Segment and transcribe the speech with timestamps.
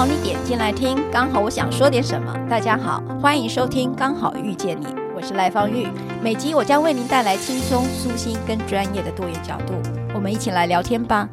[0.00, 2.34] 好你点进来听，刚好我想说点什么。
[2.48, 5.86] 大家好，欢迎收听《刚好遇见你》，我是赖芳玉。
[6.22, 9.74] 每集我将为您带来轻松、舒心跟专业的多元角度，
[10.14, 11.28] 我们一起来聊天吧。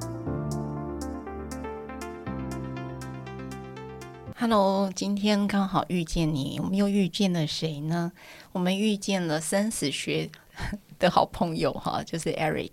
[4.38, 8.12] Hello，今天刚好遇见你，我们又遇见了谁呢？
[8.52, 10.30] 我们遇见了生死学
[11.00, 12.72] 的好朋友哈，就是 Eric。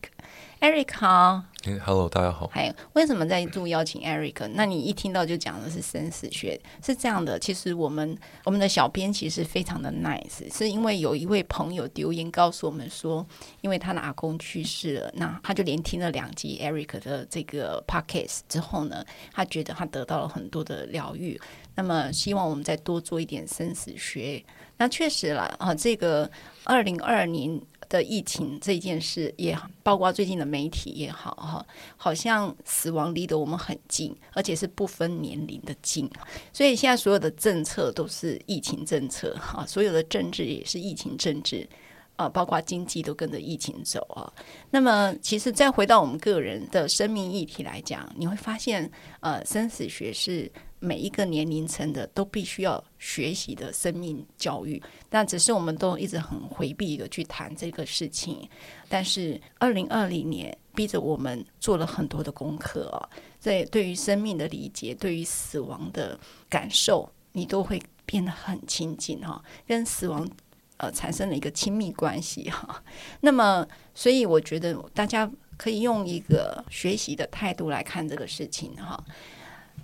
[0.61, 1.45] Eric 好
[1.85, 2.47] ，Hello，大家好。
[2.49, 4.49] 还有为什么在度邀请 Eric？
[4.55, 7.39] 那你一听到就讲的是生死学，是这样的。
[7.39, 13.27] 其实我们我们的小编其实非常的 nice，是因为有一位朋友留言告诉我们说，
[13.61, 21.41] 因为他的阿公去世了，那他就连听了两集 Eric 的这个 podcast 之后呢，他觉得他得到了很多的疗愈。
[21.77, 24.45] 那么希望我们再多做一点生死学。
[24.77, 26.31] 那确实了啊，这个
[26.65, 27.61] 二零二二年。
[27.95, 31.65] 的疫情这件事也，包括最近的媒体也好哈，
[31.97, 36.11] 好像死亡离得我们很近，而且是不分年龄的近。
[36.53, 41.69] 所以现在所有的政策都是疫情政策哈，所有的政治也是疫情政治
[42.17, 44.27] 啊，包括经济都跟着疫情走啊。
[44.71, 50.51] 那么，其实再回到我们个人的生命议题来讲，你会发现，呃，生死学是。
[50.85, 58.49] 每一个年龄层的都必须要学习的生命教育，但只是我们都一直很回避的去谈这个事情。
[58.89, 63.09] 但是二零二零年逼着我们做了很多的功课啊，
[63.41, 66.19] 在对于生命的理解，对于死亡的
[66.49, 70.29] 感受，你都会变得很亲近哈，跟死亡
[70.77, 72.85] 呃产生了一个亲密关系哈。
[73.23, 79.03] 那么，所以我觉得大家可以用一个学习的态度来看这个事情哈。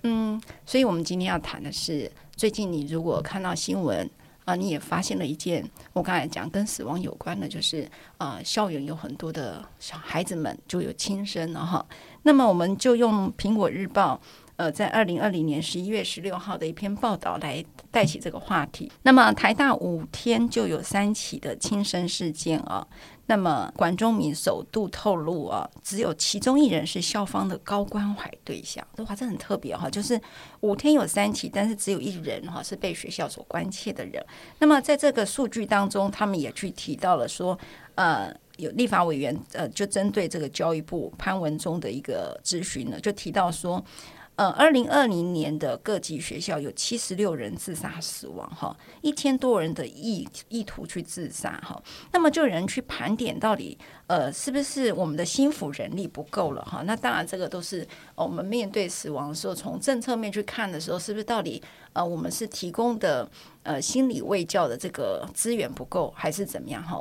[0.03, 4.09] 嗯，所以我们今天要谈的是，最近你如果看到新闻
[4.45, 11.85] 啊，你也发现了一件我刚才讲跟死亡有关的，就是啊，校园有很多的小孩子们就有轻生了哈。
[12.23, 14.19] 那么我们就用苹果日报
[14.55, 18.91] 呃，在二零二零年十一月十六号的一篇报道来带起这个话题。
[19.03, 22.85] 那么台大五天就有三起的轻生事件啊。
[23.31, 29.89] 那么管中闵首度透露啊，只有其中一人是校方的高关怀对象，这话真很特别哈。
[29.89, 30.19] 就是
[30.59, 34.21] 五天有三起，但是只有一人哈是被学校所关切的人。
[34.59, 37.57] 那么在这个数据当中，他们也去提到了说，
[37.95, 43.81] 呃，有立法委员呃就针对这个教育部潘文忠的一个咨询呢，就提到说。
[44.37, 51.79] 呃，二零二零年的各级学校有七十六人自杀死亡，哈，一千多人的意意图去自杀，哈，
[52.11, 53.77] 那么就有人去盘点到底，
[54.07, 56.81] 呃，是不是我们的心辅人力不够了，哈？
[56.87, 61.61] 那当然，这个都是我们面对死亡的时候，从政策面去看的时候，是不是到底
[61.93, 63.29] 呃，我们是提供的
[63.61, 66.99] 呃心理卫教的这个资源不够，还是怎么样，哈？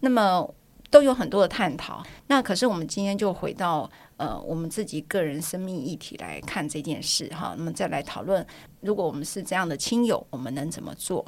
[0.00, 0.46] 那么
[0.92, 2.06] 都有很多的探讨。
[2.28, 3.90] 那可是我们今天就回到。
[4.18, 8.46] 呃，我们自己个人生命议题来看这件事哈，那么再来讨论，
[8.80, 11.26] 如果我们是这样的亲友，我们能怎么做？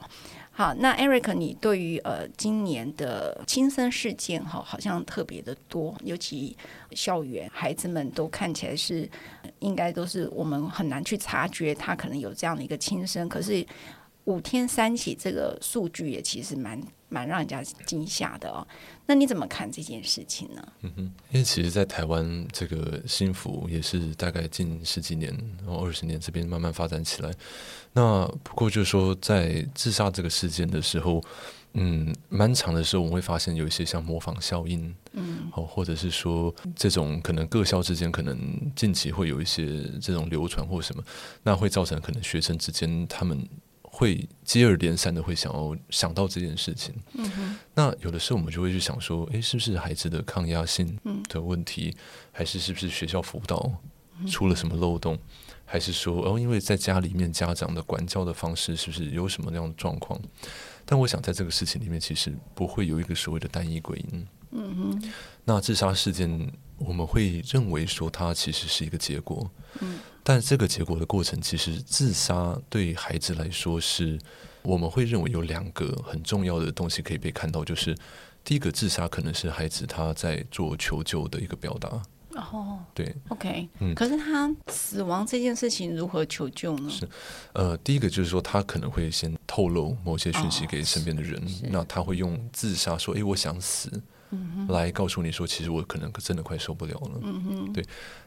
[0.53, 6.57] 好，那 Eric，你对于呃今年的轻生事件哈，好像特别的多，尤其
[6.93, 9.11] 校园孩子们都看起来是
[9.59, 13.67] 应该都是我们很难去察觉他可能有这样的一个轻生，可是
[14.25, 16.81] 五天三起这个数据也其实蛮。
[17.15, 18.67] 蛮让人家惊吓的哦，
[19.07, 20.73] 那你怎么看这件事情呢？
[20.83, 25.33] 嗯哼，因为其实，在台湾这个心辅也是大概近十几年，
[25.65, 27.31] 然后二十年这边慢慢发展起来。
[27.93, 31.23] 那不过就是说，在自杀这个事件的时候，
[31.75, 38.37] 嗯，蛮长的时候，我们会发现有一些像模仿效应，嗯，哦，或者是说这种可能各校之间可能
[38.75, 41.05] 近期会有一些这种流传或什么，
[41.45, 43.49] 那会造成可能学生之间他们。
[43.97, 46.93] 会接二连三的会想要想到这件事情，
[47.77, 51.99] 那有的时候我们就会去想说，诶，是不是孩子的抗压性的问题，嗯、
[52.33, 53.71] 还是是不是学校辅导
[54.29, 55.21] 出了什么漏洞，嗯、
[55.65, 60.21] 还是说哦，因为在家里面家长的管教的方式是不是有什么那样的状况？
[60.85, 65.13] 但我想在这个事情里面，其实不会有一个所谓的单一归因，嗯哼，
[65.45, 69.99] 那自杀事件我们会认为说它其实是一个结果，嗯。
[70.27, 74.19] 但这个结果的过程，其实自杀对孩子来说是，
[74.63, 77.95] 我们会认为有两个很重要的东西可以被看到，就是
[78.43, 82.03] 第一个，自杀可能是孩子他在做求救的一个表达。
[82.37, 86.89] 哦，对，OK，嗯，可是他死亡这件事情如何求救呢？
[86.91, 87.07] 是，
[87.53, 93.93] 呃，第一个就是说他可能会先透露某些讯息给身边的人，哦，那他会用自杀说：“诶，我想死。”
[94.69, 97.21] 来告诉你说，其实我可能真的快受不了了。
[97.23, 97.85] 嗯，对。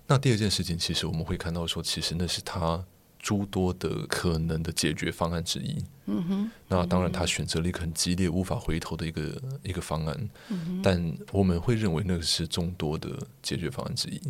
[0.07, 2.83] 那第二件事情，其实我们会看到说，其实那是他
[3.19, 5.83] 诸多的可能的解决方案之一。
[6.05, 6.51] 嗯哼。
[6.67, 10.29] 那当然，他选择了一个很激烈、无法回头的一个一个方案。
[10.49, 10.81] 嗯。
[10.83, 13.09] 但我们会认为那个是众多的
[13.41, 14.21] 解决方案之一。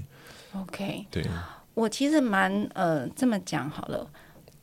[0.53, 1.05] OK。
[1.11, 1.25] 对。
[1.73, 4.09] 我其实蛮呃这么讲好了。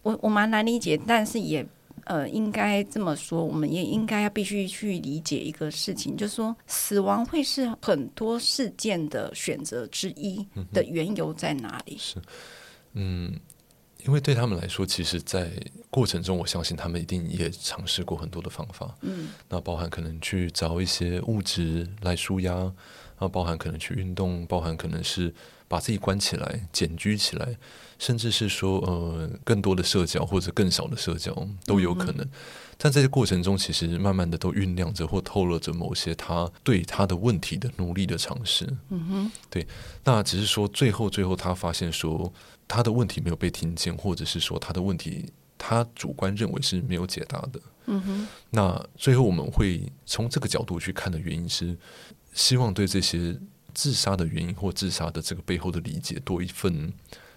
[0.02, 1.66] 我我蛮难理解，但是也
[2.04, 11.96] 呃，应该这么说，我们也应该要必须去理解一个事情，就是说死亡会是很多事件的选择之一的缘由在哪里？
[11.98, 12.16] 是，
[12.92, 13.34] 嗯。
[14.06, 15.50] 因为对他们来说，其实，在
[15.88, 18.94] 过程中，我相信他们一定也尝试过很多的方法。
[19.00, 22.72] 嗯，那包含可能去找一些物质来舒压，然
[23.20, 25.34] 后包含可能去运动，包含可能是
[25.74, 27.56] 把自己关起来、简居起来，
[27.98, 31.34] 甚至是说呃更多的社交或者更少的社交
[31.64, 32.24] 都有可能。
[32.24, 32.30] 嗯、
[32.78, 38.64] 但在这过程中，其实慢慢的都酝酿着或透露着某些他对他的问题的努力的尝试。
[38.90, 39.66] 嗯哼，对。
[40.04, 42.32] 那只是说最后最后他发现说。
[42.66, 47.60] 他的问题没有被听见，或者是说他的问题他主观认为是没有解答的。
[47.84, 48.28] 嗯哼。
[48.48, 51.76] 那最后我们会从这个角度去看的原因是，
[52.32, 53.38] 希望对这些
[53.74, 56.92] 自杀的原因或自杀的这个背后的理解多一份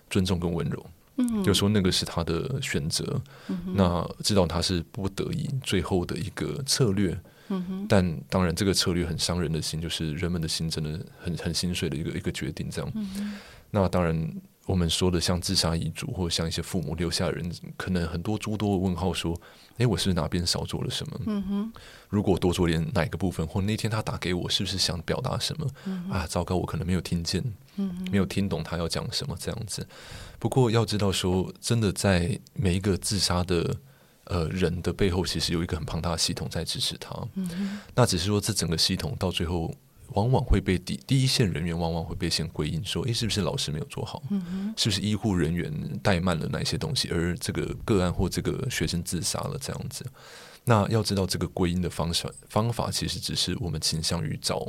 [0.09, 0.85] 尊重跟温柔。
[1.17, 1.43] 嗯。
[1.43, 3.21] 就说那个是他的选择。
[3.47, 3.73] 嗯。
[3.75, 7.19] 那知道他是不得已最后的一个策略。
[7.89, 12.69] 但当然，这个策略很伤人的心，就是人们的心真的很很心碎的一个一个决定。
[12.69, 12.91] 这样。
[12.95, 13.33] 嗯。
[13.71, 14.31] 那当然。
[14.67, 19.33] 我们说的像自杀遗嘱，或者像一些父母留下的人，可能很多诸多的问号，说
[19.79, 21.19] ：“诶，我是不是哪边少做了什么？
[21.25, 21.73] 嗯哼，
[22.09, 25.67] 如果多做点哪一个部分，或那天他打给我，是不是想表达什么？
[25.85, 27.41] 嗯，啊，糟糕，我可能没有听见，
[27.77, 29.87] 嗯，没有听懂他要讲什么这样子。
[30.37, 33.73] 不过要知道说，真的在每一个自杀的
[34.25, 37.15] 呃人的背后，其实有一个很庞大的系统在支持他。
[37.95, 39.73] 那只是说这整个系统到最后。
[40.13, 44.21] 往往会被第第一线人员往往会被先归因说，诶，是不是老师没有做好？
[44.29, 45.71] 嗯，是不是医护人员
[46.03, 50.05] 怠慢了哪些东西，而这个个案或这个学生自杀了这样子？
[50.63, 54.67] 那要知道这个归因的方式方法，其实只是我们倾向于找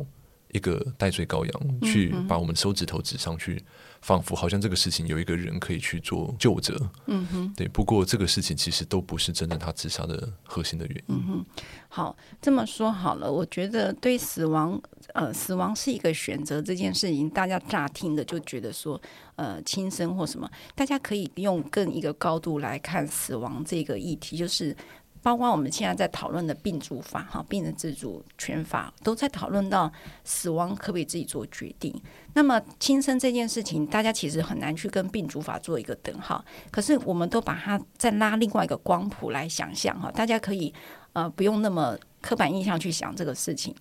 [0.52, 3.62] 一个代罪羔羊，去把我们手指头指上去。
[4.00, 7.66] 仿佛好像这个事情有一个人可以去做救责，嗯哼，对。
[7.66, 11.16] 不过这个事情其实都不是真正他自杀的核心的原因。
[11.16, 11.46] 嗯哼，
[11.88, 14.80] 好，这么说好了，我觉得对死亡，
[15.14, 19.02] 呃，死亡是一个选择这件事情，大家乍听的就觉得说，
[19.34, 24.76] 呃，轻生或什么，大家可以用更一个高度来看死亡这个议题，就是。
[25.22, 29.90] 包括我们现在在讨论的病主法，哈，病人自主权法，都在讨论到
[30.24, 31.94] 死亡可不可以自己做决定。
[32.34, 36.44] 那么轻生这件事情，大家其实很难去跟病主法做一个等号。
[36.70, 40.72] 可是我们都把它再拉另外一个光谱来想象，哈，大家可以
[41.12, 43.74] 呃不用那么刻板印象去想这个事情。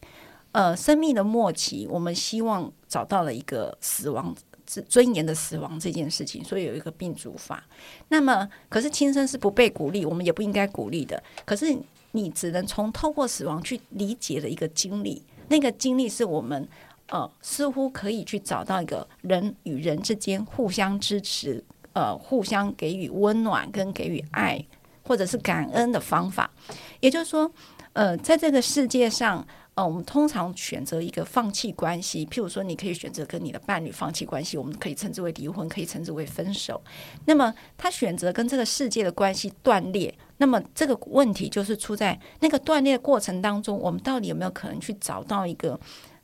[0.53, 4.33] 呃，生命的末期，我们希望找到了一个死亡。
[4.67, 7.63] 尊严的死亡这件事情，所以有一个病主法。
[8.09, 11.23] 那么，可是轻生是不被鼓励，我们也不应该鼓励的。
[11.45, 11.75] 可是，
[12.11, 16.67] 你只能从透过死亡去理解的一个经历，那个经历是我们
[17.07, 21.63] 呃似乎可以去找到一个人与人之间互相支持，
[21.93, 24.63] 呃，互相给予温暖跟给予爱，
[25.03, 26.51] 或者是感恩的方法。
[26.99, 27.49] 也就是说，
[27.93, 29.47] 呃，在这个世界上。
[29.77, 36.81] 哦，我们通常选择一个放弃关系，譬如说，你可以选择跟你的伴侣放弃关系，我们可以称之为离婚，可以称之为分手。
[37.25, 45.79] 那么，他选择跟这个世界的关系断裂，那么这个问题就是出在那个断裂过程当中，我们到底有没有可能去找到一个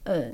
[0.05, 0.31] 呃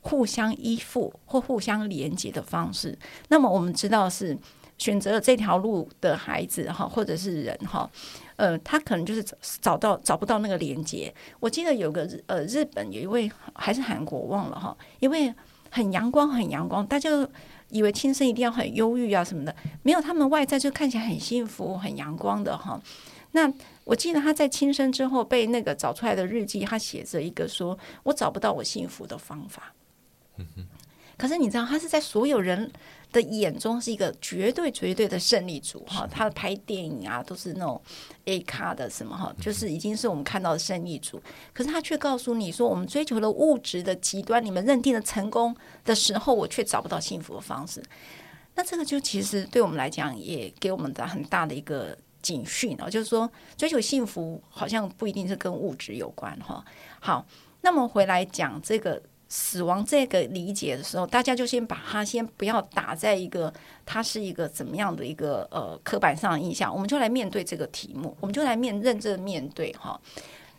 [0.00, 2.98] 互相依附或互相连接的方式？
[3.28, 4.34] 那么我们知道是
[4.78, 7.90] 选择了这条路的孩子哈，或者是人哈。
[8.42, 9.24] 呃，他可能就是
[9.60, 11.14] 找到找不到那个连接。
[11.38, 15.32] 我记得有个日呃日本有一位还是韩国忘了哈，因为
[15.70, 17.24] 很阳光很阳光，大家都
[17.68, 22.82] 以为轻生一定要很忧郁啊什么的，没有，他们外在就看起来很幸福很阳光的哈。
[23.30, 23.48] 那
[23.84, 29.72] 我记得他在轻生之后被那个找出来的日记，他写着一个说：“我找不到我幸福的方法。”
[30.36, 30.66] 嗯哼。
[31.16, 32.68] 可是你知道，他是在所有人
[33.12, 36.06] 的眼中是一个绝对绝对的胜利组哈。
[36.10, 37.80] 他拍电影啊，都是那种
[38.24, 41.22] A 咖的什么哈，就是已经是我们看到的胜利组。
[41.52, 45.54] 可是他却告诉你说，我们追求了物质的极端，你们认定了成功
[45.84, 47.82] 的时候，我却找不到幸福的方式。
[48.54, 56.64] 那这个就其实对我们来讲，也给我们的很大的一个警讯啊，就是说追求幸福好像不一定是跟物质有关哈。
[57.00, 57.26] 好，
[57.60, 59.02] 那么回来讲这个。
[59.34, 63.50] 死亡这个理解的时候，大家就先把它先不要打在一个
[63.86, 69.98] 它是一个怎么样的一个呃刻板上的印象，我们就来面对这个题目，我们就来面认真面对哈。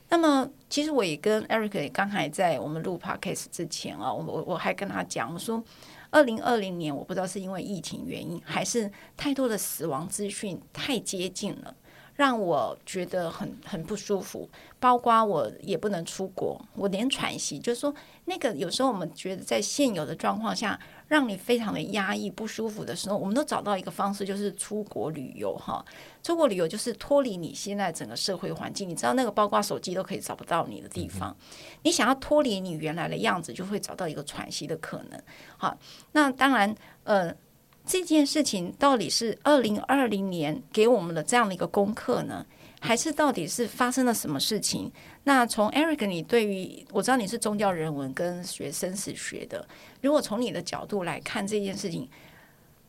[0.09, 5.63] 那么其实我也跟 Eric 刚才在我们录 Podcast 之前啊，我我我还跟他讲，我说
[6.09, 11.75] 二零二零年我不知道是因为疫情原因，还是太多的死亡资讯太接近了。
[12.15, 17.93] 让我觉得很很不舒服，包括我也不能出国，我连喘息，就是说
[18.25, 25.83] 那个有时候我们觉得在现有的状况下，让你非常的压抑、不舒服的时候，我们都找到一个方式，就是出国旅游哈。
[26.21, 31.35] 出国旅游就是脱离你现在整个社会环境，你知道那个包括手机都可以找不到你的地方，
[31.81, 35.21] 你想要脱离你原来的样子，就会找到一个喘息的可能。
[35.57, 35.77] 好，
[36.13, 37.33] 那当然，呃，
[37.85, 42.45] 这件事情到底是二零二零年给我们的这样的一个功课呢？
[42.79, 44.91] 还是到底是发生了什么事情？
[45.23, 49.65] 那从 Eric，你对于我知道你是宗教人文跟学生死学的，
[50.01, 52.09] 如果从你的角度来看这件事情，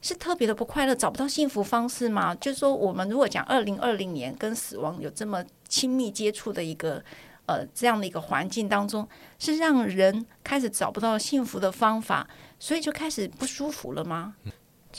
[0.03, 2.35] 是特别的不快乐，找不到幸福方式吗？
[2.35, 7.01] 就是说，我们如果讲二零二零年跟死亡有这么亲密接触的一个
[7.47, 9.09] 呃这样的一个环境当中，
[9.39, 14.35] 是让人开始找不到幸福的方法，所以就开始不舒服了吗？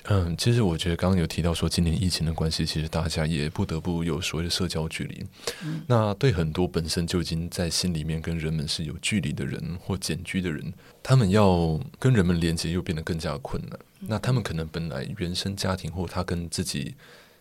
[0.03, 5.25] 嗯，其实我觉得刚刚有提到说，今年疫情的关系，其实大家也不得不有所谓的社交距离。
[5.63, 5.81] 嗯。
[5.87, 13.79] 那对很多本身就已经在心里面跟人们是有距离的人或简居的人，他们要跟人们连接又变得更加困难。
[13.99, 16.93] 那他们可能本来原生家庭或他跟自己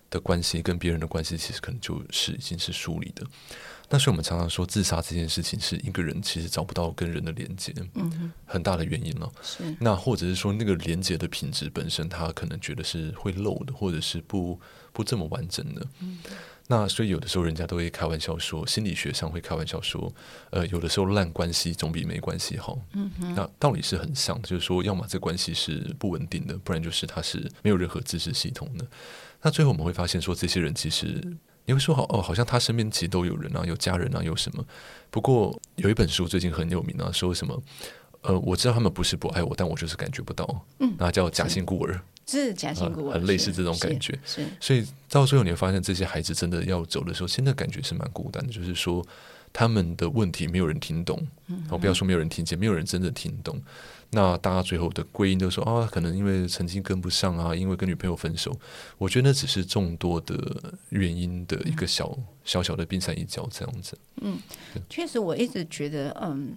[0.08, 3.26] 的关系跟别人的关系，其实可能就是已经是疏离的。
[3.94, 9.32] 但是我们常常说，自杀这件事情是一个人其实找不到跟人的连接，嗯，很大的原因了。
[9.40, 14.58] 是，那或者是说，那个连接的品质本身，他可能觉得是会漏的，或者是不
[14.92, 15.86] 不这么完整的。
[16.00, 16.18] 嗯，
[16.66, 20.12] 那所以有的时候人家都会开玩笑说，心理学上会开玩笑说，
[20.50, 22.76] 呃，有的时候烂关系总比没关系好。
[22.94, 28.84] 嗯哼，那道理是很像的，就是说，要么这关系是不稳定的，不然就是它是没有任何支持系统的。
[29.40, 31.22] 那最后我们会发现说，这些人其实。
[31.66, 34.64] 你会说好哦，好像他身边其实都有人啊，有家人啊，有什么？
[35.11, 37.62] 不过有一本书最近很有名啊，说什么？
[38.23, 40.64] 呃，我知道他们不是不爱我，但我就是感觉不到。
[40.78, 44.18] 嗯，那叫假性孤儿，是假性孤儿，呃，很类似这种感觉。
[44.24, 49.04] 是，所以到最后你会发现，这些孩子真的要走的时候，现在感觉是蛮孤单的，就是说
[49.52, 53.60] 他们的问题没有人听懂，嗯，我不要说没有人听见，没有人真的听懂。
[54.10, 58.56] 那大家最后的归因都说啊，可能因为成绩跟不上啊，因为跟女朋友分手。
[58.96, 60.36] 我觉得那只是众多的
[60.90, 63.98] 原因的一个小、小小的冰山一角这样子。
[64.20, 64.38] 嗯，
[64.88, 66.56] 确实，我一直觉得，嗯，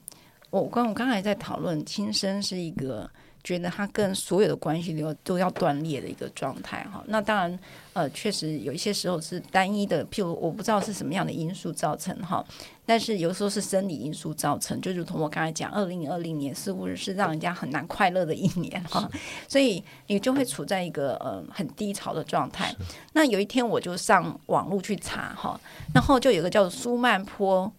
[0.52, 3.10] 我刚我刚才在讨论轻生是一个。
[3.48, 7.60] 觉得他跟所有的关系都都要断裂的一个状态哈，那当然
[7.94, 12.46] 呃确实有一些时候是单一的，譬如我不知道是什么样的因素造成哈，
[12.86, 19.10] 但是有时候是生理因素造成，就如同我刚才讲，二零二零年似乎是让人家很难快乐的一年哈，
[19.48, 22.76] 所以你就会处在一个呃很低潮的状态。
[23.14, 25.58] 那有一天我就上网络去查哈，
[25.94, 27.72] 然后就有个叫做苏曼坡。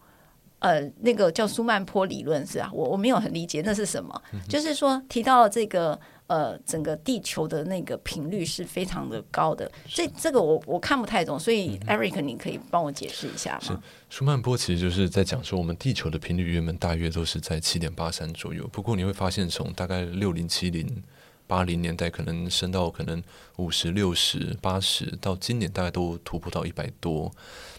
[0.60, 13.60] 呃，那个叫苏曼坡理论是啊，我我没有很理解那是什么，嗯、就是说提到了这个呃，整个地球的那个频率是非常的高的，这这个我我看不太懂，所以 Eric 你可以帮我解释一下吗？
[13.62, 13.78] 是
[14.10, 21.02] 苏曼波其实就是在讲说，我们地球的频率原本大约都是在七点八三左右，不过你会发现从大概六零七零。
[21.46, 23.22] 八零年代可能升到可能
[23.56, 27.32] 五十六十八十，到今年大概都突破到一百多。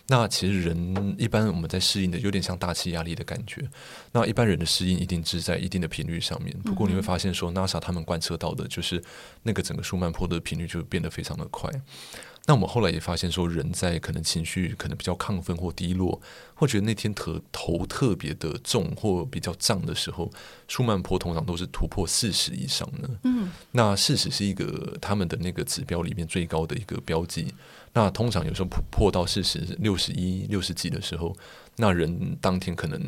[0.10, 3.64] 那其实人一般我们在适应的有点像大气压力的感觉。
[4.12, 6.56] 那一般人的适应一定是在一定的频率上面。
[6.62, 9.02] 不过你会发现说，NASA 他们观测到的就是
[9.44, 11.70] 那个整个舒曼坡的频率就变得非常的快。
[12.50, 16.20] 那我们后来也发现说，人在可能情绪可能比较亢奋或低落，
[16.56, 20.32] 或觉得那天头头特别的重或比较胀的时候，
[20.68, 23.08] 舒曼坡通常都是突破四十以上的。
[23.26, 27.54] 嗯，那四十是一个他们的那个指标里面最高的一个标记。
[27.94, 31.38] 那通常有时候破破到四十六十一、六十几的时候，
[31.82, 33.02] 那人当天可能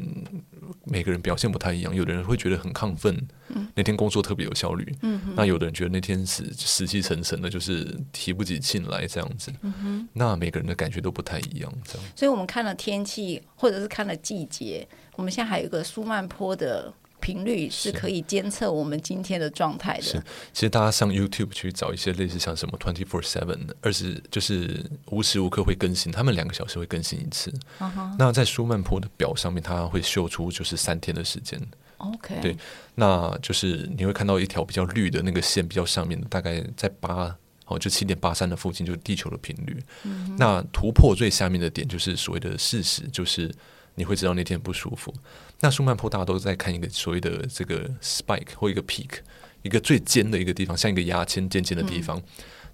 [0.86, 1.94] 每个人表现不太一样。
[1.94, 3.16] 有的人会觉得很亢奋，
[3.50, 4.96] 嗯、那天工作特别有效率。
[5.02, 9.52] 嗯、那有的人觉得那天死死气沉沉的，就是提不起劲来这样子。
[9.62, 12.08] 嗯、那每个人的感觉都不太一样，这样。
[12.16, 14.88] 所以我们看了天气，或者是看了季节，
[15.18, 16.94] 我们现在还有一个苏曼坡的。
[17.22, 20.02] 频率是可以监测我们今天的状态的。
[20.02, 27.50] 是，其实大家上 YouTube 去找一些类似像什么 Twenty Four Seven 的，二十就是无时无刻会更新，他们两个小时会更新一次。
[27.80, 28.16] Uh -huh.
[28.18, 31.58] 那在舒曼坡的表上面，它会秀出就是三天的时间。
[31.98, 32.58] OK，对，
[32.96, 37.34] 那就是你会看到一条比较绿的那个线，比较上面的，大概在八
[37.68, 39.82] 哦，就七点八三的附近，就是地球的频率。
[40.04, 40.36] Uh.
[40.38, 43.54] 那突破最下面的点，就是所谓的事实，就是。
[43.94, 45.14] 你会知道那天不舒服。
[45.62, 49.20] 那舒曼坡大家都在看一个所谓的这个 spike 或一个 peak，
[49.62, 52.18] 一个最尖的一个地方，像一个牙签尖尖的地方。
[52.18, 52.24] 嗯、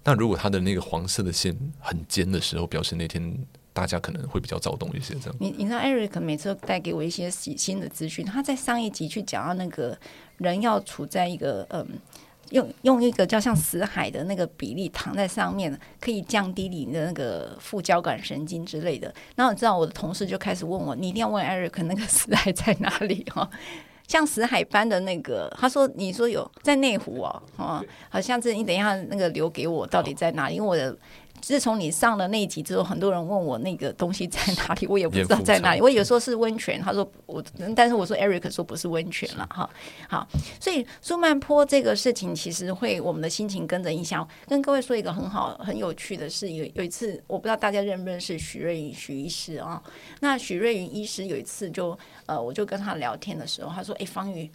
[0.04, 3.38] 那如果它的那个黄色的线很尖的时候，表示那天
[3.72, 5.14] 大家可能会比较躁动一些。
[5.22, 5.36] 这样。
[5.38, 8.24] 你你知道 Eric 每次都带给我一些新的资讯。
[8.24, 9.98] 他在上一集去讲到那个
[10.38, 11.86] 人要处在一个嗯。
[12.50, 19.12] 用用一个叫像死海的那个比例躺在上面，可以降低你的那个副交感神经之类的。
[19.36, 23.48] 然后你知道我的同事就开始问我，你一定要问艾瑞克那个 死海在哪里哈？
[24.06, 30.56] 像死海般的那个，他说你说有在内湖哦，哦，好像是你等一下那个留给我到底在哪里？
[30.56, 30.96] 因为我的。
[31.40, 35.80] 自从你上了那一集之后，很多人问我那个东西在哪里， 我也不知道在哪里。
[35.80, 37.42] 我有时候是温泉，他说我，
[37.74, 39.68] 但是我说 Eric 说不是温泉了哈。
[40.08, 40.28] 好，
[40.60, 44.26] 所以苏曼坡这个事情其实会我们的心情跟着影响。
[44.46, 49.82] 跟各位说一个很好很有趣的事，有有一次我不知道大家认不认识许瑞云许医师啊？
[50.20, 54.50] 那许瑞云医师有一次就呃，我就跟他聊天的时候，他说：“哎，芳玉。”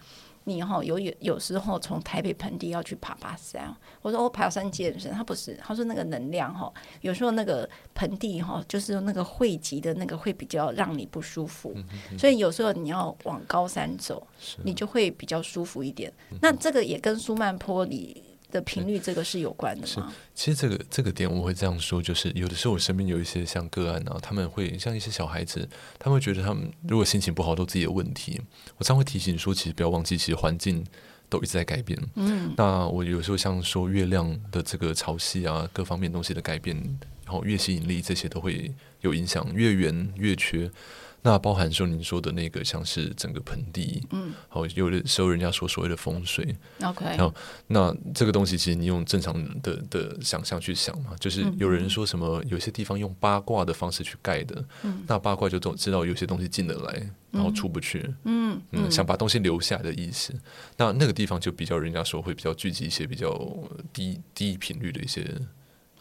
[0.46, 6.72] 你哈有有有时候从台北盆地要去爬爬山，我说我爬山健身，他不是，他说那个能量哈，
[7.02, 11.76] 有时候那个盆地哈，就是那个汇集的那个会比较让你不舒服，
[12.18, 14.28] 所以有时候你要往高山走，
[14.64, 16.12] 你就会比较舒服一点。
[16.42, 18.24] 那这个也跟苏曼坡里。
[18.54, 20.14] 的频率，这个是有关的吗？
[20.34, 25.68] 其实这个这个点我会这样说，就是有的时候我身边有一些像个案啊，他们会像一些小孩子，
[26.00, 28.40] 他们会觉得他们如果心情不好都自己的问题。
[28.78, 30.86] 我常会提醒说，其实不要忘记，其实环境
[31.28, 32.00] 都一直在改变。
[32.16, 36.78] 嗯，那我有时候像说月亮的这个潮汐啊，各方面东西的改变，
[37.26, 40.70] 然后月吸引力这些都会有影响，月圆月缺。
[41.26, 47.34] 那包含说您说的那个，像是整个盆地，嗯，好，有的时候人家说所谓的风水，OK，然后
[47.68, 60.34] 那这个东西其实你用正常的的想象去想嘛，就是有人说什么有些地方用八卦的方式去盖的，嗯，那八卦就总知道有些东西进得来，然后出不去，嗯嗯，嗯，想把东西留下的意思，
[60.76, 63.34] 那那个地方就比较人家说会比较聚集一些比较
[63.94, 65.26] 低低频率的一些。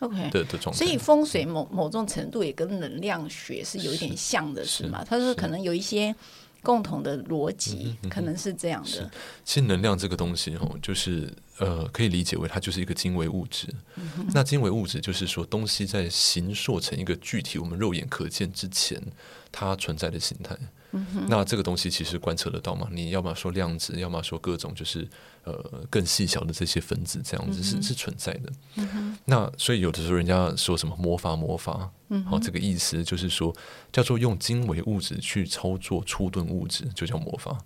[0.03, 5.05] OK，的的状态，所以风水某某种程度也跟能量学是有一点像的，是吗？
[5.09, 6.15] 他说可能有一些
[6.61, 9.11] 共同的逻辑，可能是这样的。
[9.45, 13.69] 其实能量这个东西，哦，就是呃，可以理解为它就是一个精微物质。
[14.35, 19.01] 那精微物质就是说，东西在形塑成一个具体我们肉眼可见之前，
[19.51, 20.57] 它存在的形态。
[20.95, 22.87] 嗯、那这个东西其实观测得到吗？
[22.93, 25.09] 你要么说量子，要么说各种就是
[25.45, 28.53] 呃更细小的这些分子，这样子是、嗯、是存在的。
[28.77, 31.91] 嗯、那所以有的时候人家说什么魔法魔法，
[32.27, 33.55] 好、这个意思就是说
[33.91, 37.59] 叫做用精微物质去操作初顿物质，就叫魔法。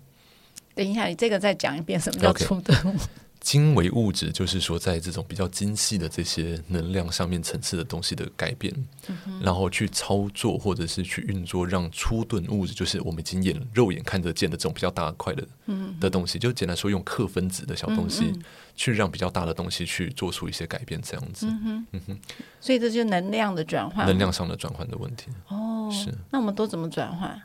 [0.73, 2.95] 等一下，你这个再讲一遍，什么叫初顿物.
[3.39, 8.73] 精微物质就是说，在这种比较精细的这些能量上面层次的东西的改变，
[9.07, 18.33] 嗯、然后去操作或者是去运作，让粗钝物质，就是我们已经眼肉眼看得见的这种比较大块的、嗯、的东西，就简单说，用克分子的小东西
[18.75, 21.47] 去让比较大的东西去做出一些改变，这样子。
[21.47, 22.19] 嗯哼，嗯哼，
[22.59, 25.27] 所以这就是能量的转换，能量上的转换的问题。
[25.47, 26.13] 哦，是。
[26.31, 27.41] 那我们都怎么转换？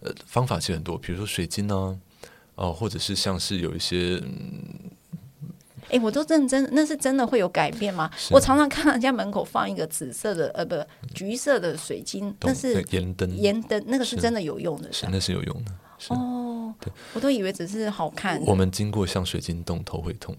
[0.00, 4.22] 呃，方法其实很多，比如说水晶啊，哦、呃，或者是像是有一些。
[5.88, 8.10] 嗯哎、欸，我都认真，那是真的会有改变吗？
[8.30, 10.76] 我常常看人家门口放一个紫色的，呃，不，
[11.14, 15.72] 橘色的水晶，那是盐灯，盐灯，那个是真的有用的，是，那是有用的。
[16.08, 18.40] 哦，对，我都以为只是好看。
[18.44, 20.36] 我们经过像水晶洞，头会痛。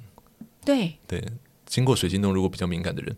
[0.64, 1.24] 对对。
[1.68, 3.16] 经过水晶洞，如果比较敏感的人，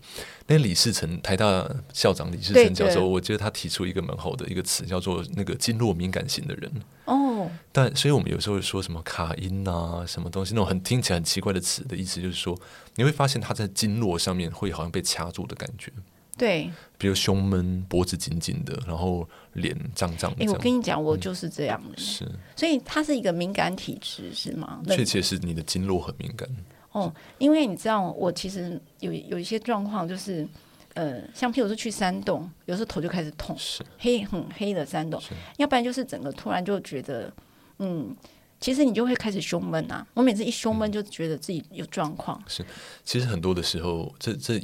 [0.47, 6.71] 那李世成台大校长李世成教授，我觉得他提出一个蛮好的一个词，叫做那个经络敏感型的人。
[7.05, 12.59] 哦，但所以我们有时候会说什么卡音啊，什么东西那种很听起来很奇怪的词的意思，就是说
[12.95, 15.91] 你会发现他在经络上面会好像被掐住的感觉。
[16.35, 20.45] 对，比如胸闷、脖子紧紧的，然后脸胀胀的。
[20.45, 21.95] 哎，我跟你讲，我就是这样的。
[21.95, 24.81] 嗯、是，所以他是一个敏感体质，是吗？
[24.87, 26.49] 确切是你的经络很敏感。
[26.91, 30.47] 哦，因为你知道，我其实有有一些状况，就是，
[30.93, 35.21] 呃，像譬如说去山洞，有时候头就开始痛，是黑很黑的山洞，
[35.57, 37.31] 要不然就是整个突然就觉得，
[37.79, 38.15] 嗯，
[38.59, 40.05] 其实你就会开始胸闷啊。
[40.13, 42.37] 我每次一胸闷，就觉得自己有状况。
[42.39, 42.49] 嗯。
[42.49, 42.65] 是，
[43.03, 44.59] 其实很多的时候，这这。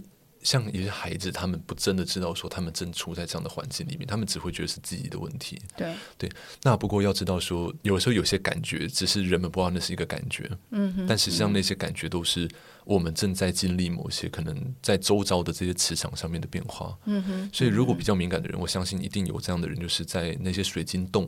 [0.46, 5.60] 像一些孩子，他们不真的知道说他们正处在这样的环境里面，他们只会觉得是自己的问题。
[5.76, 6.32] 对对，
[6.62, 12.48] 那不过要知道说，有时候有些感觉只是人们不知道那是一个感觉，嗯哼，但实际上那些感觉都是
[12.84, 16.96] 我们正在经历某些可能在周遭的这些磁场上面的变化。
[17.06, 21.28] 嗯哼，所以如果比较敏感的人，我相信一定有这样的人，就是在那些水晶洞，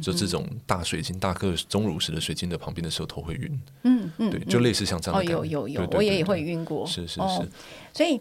[0.00, 3.60] 就这种大水晶、大颗钟乳石的水晶的旁边的时候头会晕。
[3.82, 5.20] 嗯嗯，对，就类似像这样。
[5.20, 6.86] 哦，有有有，我也会晕过。
[6.86, 7.48] 是是是，
[7.92, 8.18] 所以。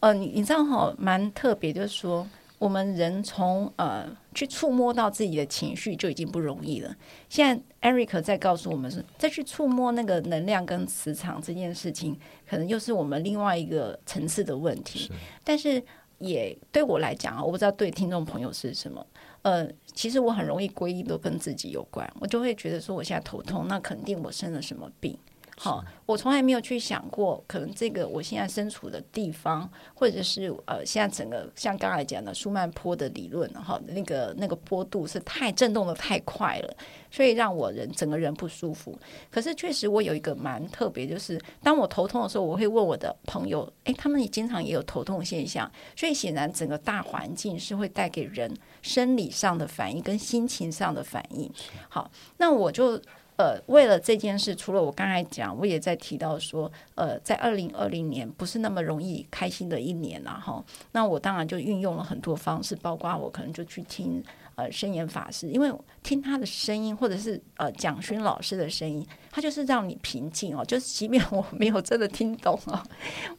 [0.00, 2.26] 呃，你你知道哈，蛮特别，就是说，
[2.58, 6.94] 我们人从呃去触摸到自己的情绪就已经不容易了。
[7.28, 14.98] 现在 Eric 在告诉我们是，再去触摸那个能量跟磁场这件事情，可能又是我们另外一个层次的问题。
[15.00, 15.12] 是。
[15.42, 15.82] 但是
[16.18, 19.04] 也对我来讲啊，我不知道对听众朋友是什么。
[19.42, 25.16] 呃，其实我很容易归因都跟自己有关，我就会觉得说，我现在头痛，那肯定我生了什么病。
[25.58, 36.76] 好，我从来没有去想过，可能这个我现在身处的地方，或者是呃，现在整个像刚才讲的舒曼坡的理论，哈，那个那个坡度是太震动的太快了，
[37.10, 38.98] 所以让我人整个人不舒服。
[39.30, 51.50] 可是确实我有一个蛮特别，就是当我头痛的时候，我会问我的朋友，诶，他们也经常也有头痛现象，所以显然整个大环境是会带给人生理上的反应跟心情上的反应。
[51.88, 53.00] 好，那我就。
[53.36, 60.64] 呃，为了这件事，除了我刚才讲，我也在提到说，呃，在二零二零年不是那么容易开心的一年了哈。
[60.92, 64.22] 那我当然就运用了很多方式，包括我可能就去听。
[64.56, 65.70] 呃，深言法师，因为
[66.06, 70.64] 听他的声音，或者是呃蒋勋老师的声音，他就是让你平静哦。
[70.64, 72.80] 就是即便我没有真的听懂哦，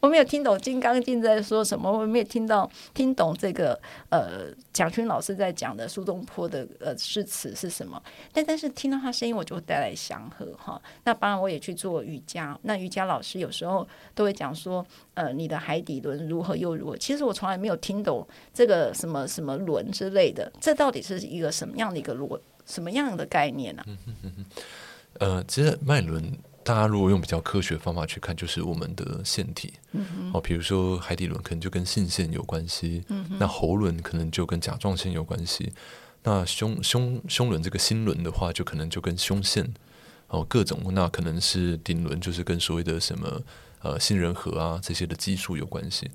[0.00, 8.02] 我没有听懂《金刚经》在说什么，我没有听到听懂这个呃蒋勋老师在讲的苏东坡的呃诗词是什么，
[8.32, 10.80] 但但是听到他声音，我就会带来祥和哈。
[11.04, 16.96] 那当然，我也去做瑜伽，那瑜伽老师有时候都会讲说，呃，你的海底轮如何又如何。
[16.98, 21.18] 其实我从来没有听懂这个什么什么轮之类的，这到底是？
[21.28, 23.84] 一个什么样的一个逻，什么样的概念呢、啊？
[23.88, 24.44] 嗯嗯嗯
[25.20, 26.22] 呃，其实脉轮，
[26.62, 29.72] 大家如果用比较科学的方法去看，就是我们的腺体。
[29.92, 33.02] 嗯哼哦，比如说海底轮可能就跟性腺有关系。
[33.08, 35.72] 嗯哼那喉轮可能就跟甲状腺有关系。
[36.22, 39.68] 那胸胸胸轮这个心轮的话，就可能就跟胸腺
[40.28, 40.80] 哦各种。
[40.92, 43.42] 那可能是顶轮，就是跟所谓的什么
[43.82, 46.10] 呃杏仁核啊这些的激素有关系。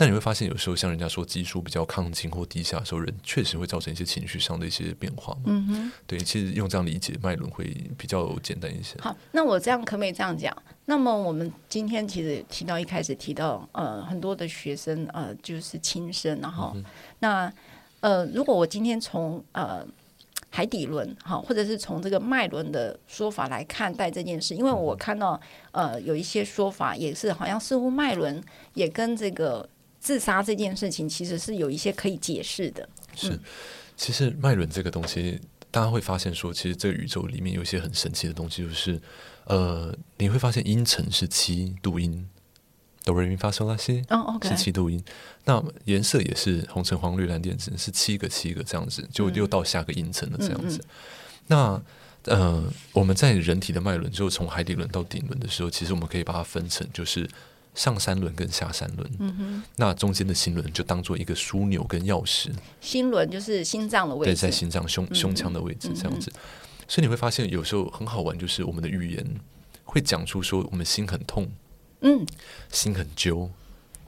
[0.00, 5.36] 那你会发现，有时候像人家说激素比较亢进或低下的时候，人确实会造成一些情绪上的一些变化。
[5.44, 7.64] 嗯哼，对，其实用这样理解脉轮会
[7.96, 8.94] 比较简单一些。
[9.00, 10.56] 好，那我这样可不可以这样讲？
[10.84, 16.84] 那么我们今天其实提到一开始提到，呃，很多的学生呃就是轻生，然后、嗯、
[17.18, 17.52] 那
[17.98, 19.84] 呃，如果我今天从呃
[20.50, 25.40] 海底轮哈，或者是从这个脉轮的说法来看待这件事，因为我看到
[25.72, 28.42] 呃有一些说法也是好像似乎脉轮
[28.74, 29.68] 也跟这个。
[30.00, 32.88] 自杀这件事情其实是有一些可以解释的。
[33.16, 33.36] 是，
[33.96, 35.40] 其实脉轮这个东西，
[35.72, 38.98] 大家会发现说，其实这个宇宙里面有一些很神奇的东西，就是
[39.46, 42.26] 呃，你会发现阴沉是七度音，
[43.08, 45.02] 哆瑞咪发嗦拉西，哦，OK，是七度音。
[45.44, 50.76] 那颜色也是红橙黄绿蓝靛紫，是七个七个这样子，就又到下个音层了这样子。
[50.76, 51.82] 嗯嗯嗯、
[52.26, 57.28] 那呃，我们在人体的脉轮，就从海底轮到顶轮的时候，其实我们可以把它分成就是。
[57.74, 62.50] 上三轮跟下三轮，那中间的心轮就当做一个枢纽跟钥匙。
[62.80, 66.28] 心轮就是心脏的位置，对，在心脏胸胸腔的位置这样子。
[66.34, 66.40] 嗯、
[66.88, 69.24] 所以你会发现，有时候很好玩，就是我们的语言
[69.84, 71.46] 会讲出说我们心很痛，
[72.00, 72.26] 嗯，
[72.70, 73.50] 心很揪，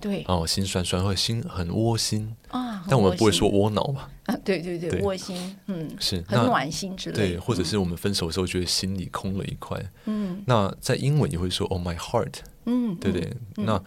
[0.00, 2.34] 对，哦，心酸酸或者心很窝心。
[2.48, 4.10] 啊，但我们不会说窝囊吧？
[4.26, 7.16] 啊，对对对，窝心，嗯，是很暖心之类。
[7.16, 7.28] 的。
[7.28, 12.34] 对，或者是我们分手的时候觉得心里空了一块，嗯，那在英文也会说 Oh my heart。
[12.66, 13.22] 嗯，对对，
[13.56, 13.82] 嗯、那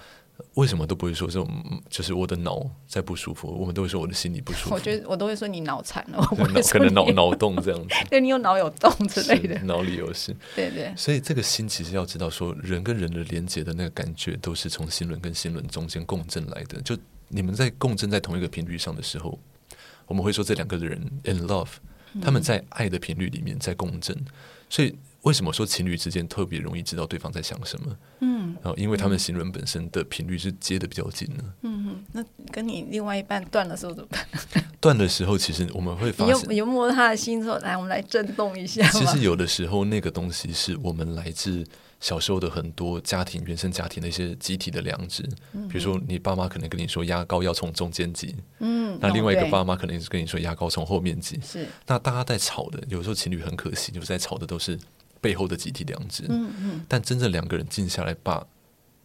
[0.56, 1.50] 为什么都不会说这种？
[1.90, 4.76] 就是我的脑在不舒服，我们都会说我的心里不舒服。
[4.76, 7.96] 我觉得我都会说你脑残了，我可能脑脑洞这样子。
[8.08, 10.36] 对，你有脑有洞之类的，脑里有心。
[10.56, 16.80] 对对，所以这个心其实要知道，说人跟人的连接的那个感觉，都是从心轮跟心轮中间共振来的。
[16.82, 16.96] 就
[17.30, 19.40] 你们在共振在同一个频率上的时候，
[20.06, 21.70] 我们会说这两个人 in love，
[22.22, 24.16] 他们在爱的频率里面在共振，
[24.70, 24.96] 所以。
[25.24, 27.98] 为什么说情侣之间特别容易知道对方在想什么？
[28.20, 31.44] 嗯，然后因为他们心轮本身的频率是接的比较近的。
[31.62, 34.26] 嗯哼，那跟你另外一半断的时候怎么办？
[34.82, 41.66] 断的时候，其实我们会发现，你有摸他的心说：“来，我们来震动一下。”其实有的时候，那个东西是我们来自
[42.02, 45.24] 小时候的很多家庭、原生家庭的一些集体的良知。
[45.54, 51.40] 嗯、比如说，你爸妈可能跟你说牙膏要从中间挤，嗯，那另外一个爸妈可能是跟你说牙膏从后面挤。
[51.42, 54.78] 是，那大家在吵的，有时候情侣很可惜，就是在吵的都是。
[55.24, 58.46] 背后的集体良知，嗯嗯，但真正两个人静下来把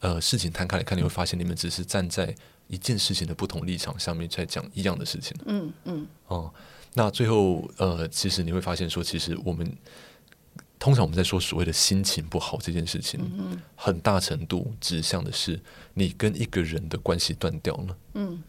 [0.01, 2.35] 呃事情摊开来看，你会发现你们只是站在
[2.67, 6.53] 一件事情的不同立场上面在讲一样的事情，嗯嗯，哦，
[6.95, 9.73] 那最后呃，其实你会发现说，其实我们
[10.81, 15.61] 通常我们在说所谓的心情不好这件事情，嗯，很大程度指向的是
[15.95, 18.43] 你跟一个人的关系断掉了，嗯。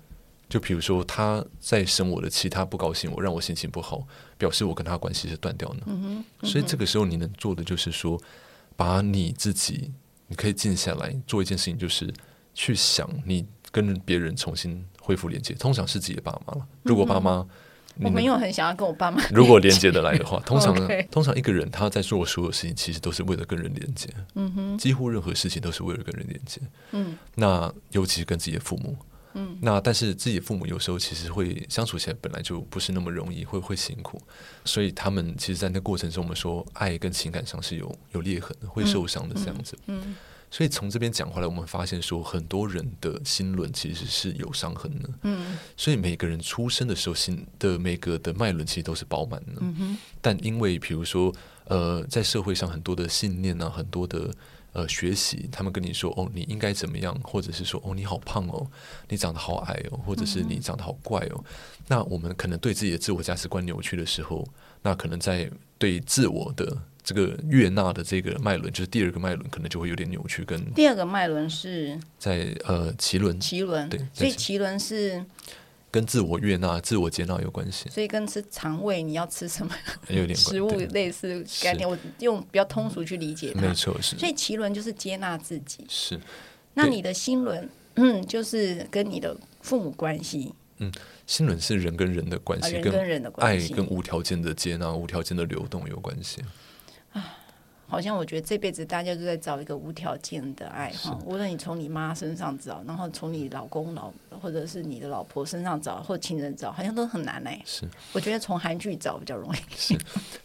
[0.49, 5.77] 就比如说，他在生我的气，他不高兴，我让我心情不好，表示我跟他关系是断掉的。
[5.85, 8.19] 嗯嗯、所以这个时候你能做的就是说，
[8.75, 9.91] 把你自己，
[10.25, 12.11] 你可以静下来做一件事情，就是
[12.55, 15.53] 去想你跟别人重新恢复连接。
[15.53, 16.67] 通常是自己的爸妈了。
[16.81, 17.47] 如果爸妈，
[17.97, 19.21] 嗯、我没有很想要跟我爸妈。
[19.29, 24.09] 如果连接的来的话， 通常呢通常一个人他在做所有事情，其实都是为了跟人连接。
[24.33, 26.59] 嗯哼，几乎任何事情都是为了跟人连接。
[26.93, 28.97] 嗯，那尤其是跟自己的父母。
[29.39, 34.21] 嗯，那但是自己父母有时候其实会相处起来本来就不是那么容易，会会辛苦，
[34.65, 39.77] 所以他们其实，在那过程中，我们说爱跟情感上是有有裂痕的，会受伤的这样子。
[39.87, 40.15] 嗯，嗯，
[40.51, 45.09] 所以从这边讲回来，我们发现说，很多人的心轮其实是有伤痕的。
[45.21, 49.61] 嗯，所以每个人出生的时候，心的每个的脉轮其实都是饱满的。
[50.21, 51.33] 但因为比如说，
[51.65, 54.29] 呃，在社会上很多的信念啊，很多的。
[54.79, 58.65] 呃，学习他们跟你说哦，你应该怎么样，或者是说哦，你好胖哦，
[59.09, 61.35] 你长得好矮哦，或者是你长得好怪哦。
[61.35, 61.43] 嗯、
[61.87, 64.47] 那我们可能对自己的自我价值观扭曲的时候，
[64.81, 70.45] 那可能在对自我的这个悦纳的这个脉轮，就是第二个脉轮，可能就会有点扭曲。
[70.45, 75.25] 跟第二个脉轮是在呃脐轮，脐轮对，所以脐轮是。
[75.91, 79.73] 跟自我悦纳、自我接纳有关系，所以跟吃肠胃你要吃什么
[80.09, 81.89] 有点食物类似概念。
[81.89, 84.17] 我用比较通俗去理解它，没错是。
[84.17, 86.19] 所以脐轮就是接纳自己，是。
[86.75, 90.53] 那你的心轮，嗯，就是跟你的父母关系。
[90.77, 90.91] 嗯，
[91.25, 96.41] 心轮是人跟人的关系，人跟人的关系，爱跟无条件的接纳、无条件的流动有关系。
[97.89, 107.59] 好像我觉得这辈子大家都在找一个无条件的爱哈，无论你从你妈身上找，然后从你老公老或者是你的老婆身上找，或情人找，好像都很难哎。
[107.65, 109.57] 是，我觉得从韩剧找比较容易。
[109.75, 109.97] 是，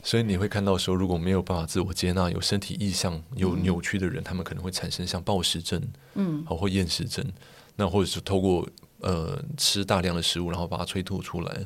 [0.02, 5.82] 所以你会看到说，如果没有办法自我接纳，有身体意向有扭曲的人，嗯、他们可能会产生像暴食症，
[6.14, 7.24] 嗯，或厌食症，
[7.76, 8.66] 那或者是透过
[9.00, 11.62] 呃吃大量的食物，然后把它催吐出来。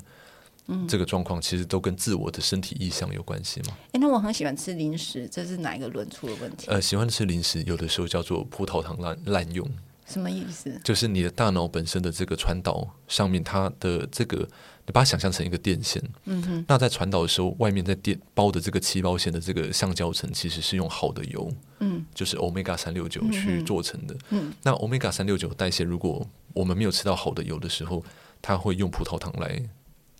[0.68, 3.76] 嗯，这个状况其实都跟自我的身体意向有关系吗？
[3.92, 6.66] 哎，那我很喜欢吃零食，这是哪一个轮出的问题？
[6.68, 9.68] 呃，喜欢吃零食，有的时候叫做葡萄糖滥滥用。
[10.06, 10.80] 什么意思？
[10.84, 14.38] 就是你的大脑本身的这个传导上面，它的这个
[14.86, 16.02] 你把它想象成一个电线。
[16.24, 16.64] 嗯哼。
[16.66, 21.50] 那在传导的时候，外面在电包的这个气包线的这个橡胶层，其实是用好的油，
[21.80, 24.16] 嗯，就是 Omega 三六九去做成的。
[24.30, 24.52] 嗯。
[24.62, 28.02] 那 Omega 三六九代谢，如果我们没有吃到好的油的时候，
[28.40, 29.62] 它会用葡萄糖来。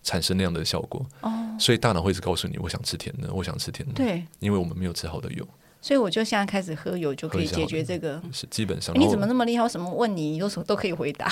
[0.09, 1.33] 产生那样的效果，oh.
[1.59, 3.93] 所以大脑会一直告诉你，我想吃甜的，我想吃甜的。
[3.93, 5.47] 对，因为我们没有吃好的油，
[5.83, 8.19] 所以我就现在开始喝油就可以解决这个。
[8.33, 9.63] 是基本上，你怎么那么厉害？
[9.63, 11.31] 我什么问你，你都都可以回答。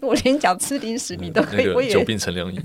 [0.00, 2.58] 我连讲吃零食你都可以，嗯那个、久病成良医。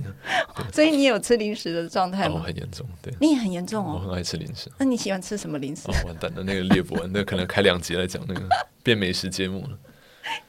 [0.72, 2.36] 所以你有吃零食的状态吗？
[2.40, 4.00] 哦、很严重，对，你也很严重哦。
[4.02, 4.72] 我很爱吃零食。
[4.78, 5.90] 那你喜欢吃什么零食？
[5.90, 8.48] 哦、完蛋了，那个列不完，那可能开两集来讲那个
[8.82, 9.78] 变美食节目了。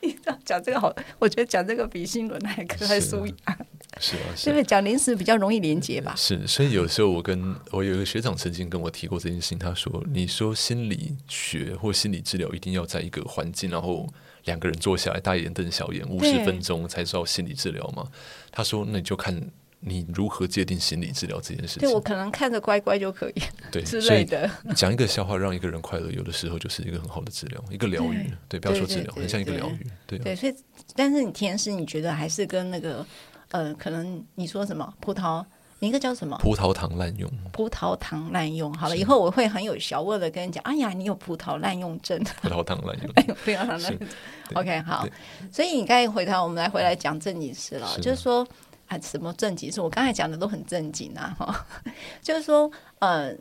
[0.03, 3.59] 你讲这个好，我觉得讲这个比新轮还可还舒压。
[4.01, 6.15] 是啊，是因为讲零食比较容易连接吧？
[6.17, 14.09] 是，所以有时候我跟我有一个学长曾经跟我提过这件事情，他说：“你说心理学或心理治疗一定要在一个环境，然后
[14.45, 18.09] 两个人坐下来大眼瞪小眼五十分钟才知道心理治疗吗？”
[18.51, 19.39] 他说：“那你就看
[19.81, 24.51] 你如何界定心理治疗这件事情。”对，我可能看着乖乖就可以，对 之类的。
[24.75, 28.31] 讲一个笑话让一个人快乐，有的时候就是一个很好的治疗，一个疗愈。
[28.49, 29.87] 对，对，不要说治疗，很像一个疗愈。
[30.07, 30.55] 对，对，所以
[30.97, 33.07] 但是你甜食，你觉得还是跟那个。
[33.51, 35.45] 呃，可能你说什么葡萄，
[35.81, 36.37] 你一个叫什么？
[36.39, 37.31] 葡萄糖滥用。
[37.53, 40.63] 葡萄糖滥用，好了，以后我会很有小味的跟你讲。
[40.63, 42.23] 哎呀，你有葡萄滥用症。
[42.43, 43.13] 葡萄糖滥用。
[43.45, 44.09] 葡萄糖滥用。
[44.55, 45.07] OK，好。
[45.51, 47.87] 所以你刚才回头，我们来回来讲正经事了。
[47.89, 48.47] 是就是说
[48.89, 49.81] 啊，什么正经事？
[49.81, 51.67] 我刚才讲的都很正经啊，哈。
[52.23, 53.35] 就是说，呃，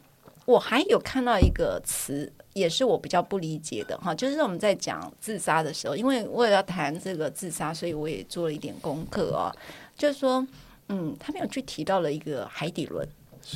[0.45, 4.15] 我还有看到一个词，也是我比较不理解的哈。
[4.15, 9.53] 就是我们在讲自杀的时候，因为为了要谈这个自杀，所以我也做了一点功课啊。
[9.99, 10.47] 就是说，
[10.87, 13.05] 嗯，他没有去提到了一个海底轮，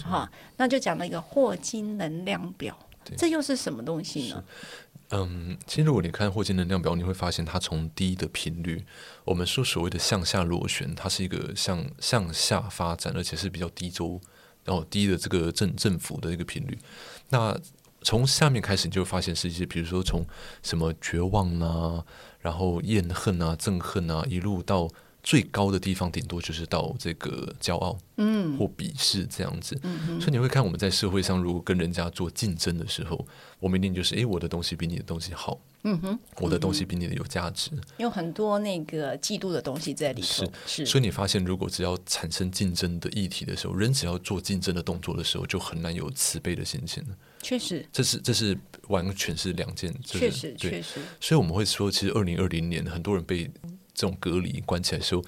[0.04, 2.78] 哈，那就讲了一个霍金能量表，
[3.18, 4.44] 这又是什么东西呢？
[5.12, 8.84] 嗯，其实如果你看霍金能量表，你会发现它从低的频率，
[9.24, 14.20] 我们说所谓的向下螺旋，它是一个向向下发展，而且是比较低周，
[14.66, 16.78] 然后低的这个振振幅的一个频率。
[17.30, 17.58] 那
[18.02, 20.26] 从下面开始，你就会发现是一些，比如说从
[20.62, 22.04] 什么绝望啊，
[22.40, 24.90] 然后厌恨啊、憎恨啊，一路到。
[25.24, 33.26] 最高的地方顶多就是到这个骄傲，嗯，或鄙视这样子，嗯，所以你会看我们在社会上，如果跟人家做竞争的时候，
[33.60, 40.52] 我们一定就是，诶，我的东西比你的东西好，嗯哼，我的东西比你的有价值，有很多那个嫉妒的东西在里头，是。
[40.66, 47.02] 是，所以你发现，如果只要产生竞争的议题的时候，人只要做竞争的动作的时候，就很难有慈悲的心情。
[47.42, 48.58] 确实，这是这是
[48.90, 53.50] 完全是两件，确实确实，所以我们会说，其实二零二零年很多人被。
[53.94, 55.24] 这种隔离关起来的时候，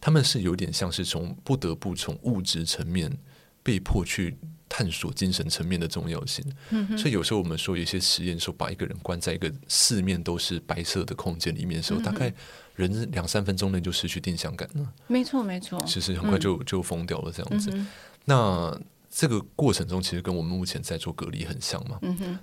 [0.00, 3.16] 他们是有点像是从不得不从物质层面
[3.62, 4.36] 被迫去
[4.68, 6.44] 探索精神层面的重要性。
[6.70, 6.98] 嗯哼。
[6.98, 12.32] 所以有时候我们说有一些实验说，把一个人关在一个四面都是白色的空间里面的时候，嗯、大概
[12.76, 14.92] 人两三分钟内就失去定向感了。
[15.06, 15.82] 没错，没错。
[15.86, 17.70] 其实很快就就疯掉了这样子。
[17.72, 17.88] 嗯、
[18.24, 21.98] 那这个过程中，其实跟我们目前在做隔离很像嘛。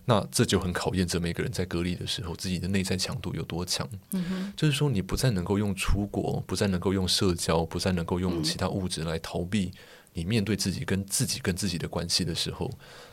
[0.06, 3.88] 那这就很考验着每个人在隔离的时候，自己的内在强度有多强。
[4.56, 9.72] 就是说，你不再能够用出国，不再能够用社交，不再能够用其他物质来逃避
[10.14, 12.72] 你面对自己跟自己跟自己的关系的时候，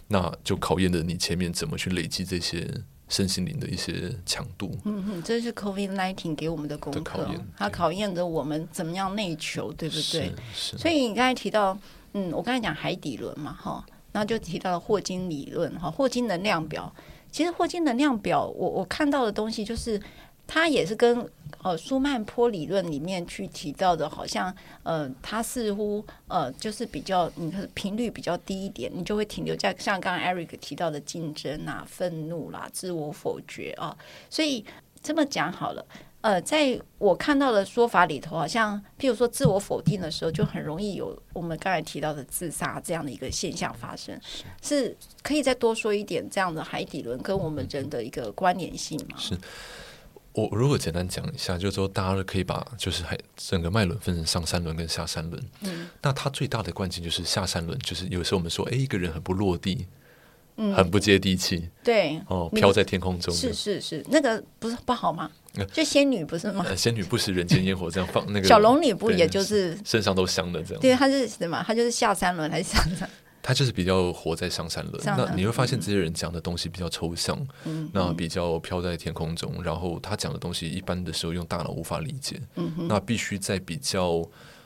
[0.09, 2.69] 那就考验着你前面怎么去累积这些。
[3.09, 10.33] 身心灵的一些强度，嗯哼，这是 COVID nineteen 给我们的功课，考它考验着我们怎么样内求，对不对？
[10.55, 11.79] 所以你刚才提到，
[12.15, 16.93] 嗯，我刚才讲海底轮嘛，哈，然后就提到了霍金理论，哈，霍金能量表。
[17.31, 20.01] 其实霍金能量表，我我看到的东西就是。
[20.45, 21.27] 它也是跟
[21.63, 33.97] 呃舒曼波理论里面去提到的，好像呃，它似乎呃就是比较你看频率比较低一点，你就会停留在像刚刚 Eric 提到的竞争啊、愤怒啦、自我否决啊。
[34.29, 34.63] 所以
[35.01, 35.87] 这么讲好了，
[36.23, 44.19] 呃，在我看到的说法里头，好像譬如说自我否定的时候，就很容易有我们刚才提到的自杀这样的一个现象发生。
[44.63, 49.17] 是可以再多说一点这样的海底轮跟我们人的一个关联性吗？
[49.19, 49.37] 是。
[50.35, 55.43] 我如果简单讲一下，就是说大家可以把就是海整个脉轮分成上三轮跟下三轮。
[55.61, 59.87] 嗯，那它最大的关键就是下三轮，就是有时候我们说，哎，一个人很不落地，
[60.57, 65.31] 嗯，很不接地气，对，哦，飘在天空中，是是是，那个不是不好吗？
[65.73, 66.65] 就仙女不是吗？
[66.69, 70.81] 呃、仙女不食人间烟火，这样放那个 小龙女不也就是身上都香的这样？
[70.81, 71.63] 对，她是什么？
[71.67, 73.09] 她就是下三轮还是上三？
[73.43, 84.23] 她就是比较活在上三轮，那你会发现这些人讲的东西比较抽象，嗯、那比较飘在天空中，然后他讲的东西一般的时候用大脑无法理解，嗯、那必须在比较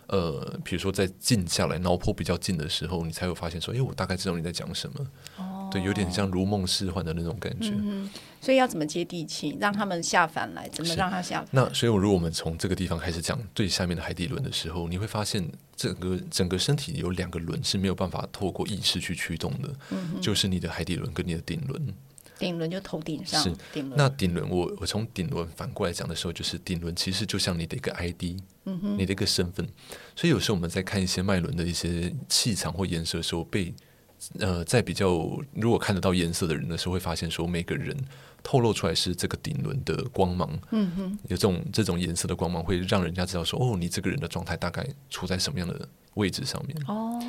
[0.09, 5.07] 呃，比如说在静下来、脑波比较静的时候，你才会发现说，哎，我大概知道你在讲什么。
[5.39, 7.71] 哦对，有点像如梦似幻的那种感觉。
[7.73, 8.09] 嗯，
[8.41, 10.69] 所以要怎么接地气，让他们下凡来？
[10.69, 11.49] 怎么让他下凡？
[11.51, 21.95] 那所以，如果我们从这个地方开始讲最下面的海底轮的时候，你会发现，整个整个身体有两个轮是没有办法透过意识去驱动的，嗯，就是你的海底轮跟你的顶轮。
[22.39, 23.97] 顶轮就头顶上，是顶轮。
[23.97, 28.37] 那顶轮，我我从顶轮反过来讲的时候，就是顶轮其实就像你的一个 ID，
[28.99, 29.67] 你的一个身份。
[30.15, 33.73] 所以有时候我们在看一些脉轮的一些气场或颜色的时候，被
[34.39, 35.09] 呃，在比较
[35.53, 37.97] 如果看得到颜色的人的时候，会发现说每个人
[38.43, 46.77] 透露出来是这个顶轮的光芒，嗯哼，有这种这种颜色的光芒，会让人家知道说，哦，你这个人的状态大概处在什么样的位置上面。
[46.89, 47.21] 哦，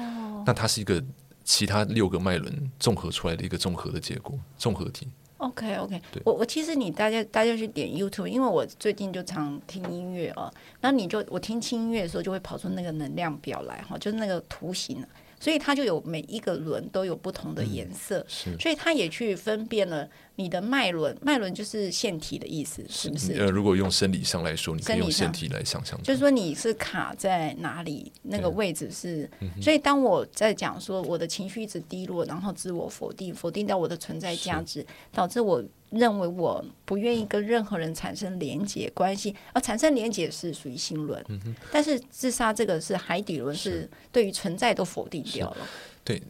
[0.46, 1.04] 那它是一个
[1.44, 5.08] 其他六个脉轮综合出来的一个综合的结果，综合体。
[5.38, 15.06] OK OK，我我其实你大家大家去点 YouTube，因为我最近就常听音乐啊，然后你就我听轻音乐的时候就会跑出那个能量表来哈，就是那个图形。
[15.40, 20.10] 所以它就有每一个轮都有不同的颜色，嗯，所以它也去分辨了。
[20.40, 23.34] 你的脉轮，脉轮就是腺体的意思，是不是？
[23.34, 29.28] 呃，如果用生理上来说，你可以用腺体来想象，就是说你是卡在哪里，那个位置是。
[29.60, 41.20] 所以当我在讲说我的情绪一直低落，然后自我否定，否定掉我的存在价值，导致我认为我不愿意跟任何人产生连结关系，而产生连结是属于心轮。
[41.30, 45.68] 嗯，但是自杀这个是海底轮，是对于存在都否定掉了。
[46.04, 46.22] 对。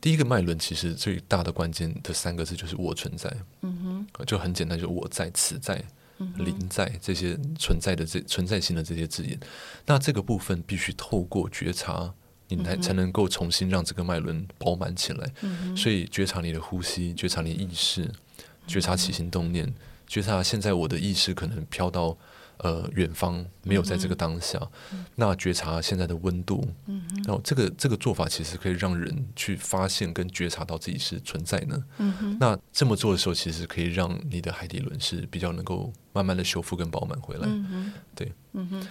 [0.00, 3.32] 第一个脉轮其实最大的关键的三个字就是“我存在”，
[3.62, 5.82] 嗯哼，就很简单，就是“我在此在”、
[6.18, 9.38] 嗯“临在”这些存在的这存在性的这些字眼。
[9.86, 12.12] 那这个部分必须透过觉察，
[12.48, 15.32] 你才才能够重新让这个脉轮饱满起来。
[15.42, 15.76] 嗯。
[15.76, 18.10] 所以觉察你的呼吸，觉察你的意识，
[18.66, 19.74] 觉察起心动念，
[20.06, 22.16] 觉察现在我的意识可能飘到。
[22.58, 24.58] 呃，远方没有在这个当下，
[24.92, 31.84] 嗯、那觉察现在的温度，嗯，然后这个这个做法其实可以让人去发现跟觉察到自己是存在呢。
[31.98, 37.42] 嗯，那这么做的时候，其实可以让你的海底轮是比较能够慢慢的修复跟饱满回来。
[37.46, 38.88] 嗯，对，嗯哼，